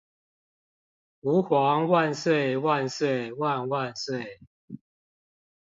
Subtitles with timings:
[1.19, 4.39] 吾皇萬歲萬歲萬萬歲